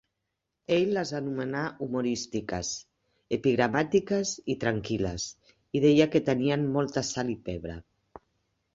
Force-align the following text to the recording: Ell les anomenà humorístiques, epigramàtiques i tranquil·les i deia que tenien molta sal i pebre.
Ell 0.77 0.93
les 0.97 1.11
anomenà 1.19 1.61
humorístiques, 1.87 2.71
epigramàtiques 3.39 4.33
i 4.55 4.59
tranquil·les 4.67 5.29
i 5.81 5.87
deia 5.89 6.13
que 6.17 6.27
tenien 6.35 6.69
molta 6.79 7.09
sal 7.15 7.35
i 7.39 7.41
pebre. 7.53 7.83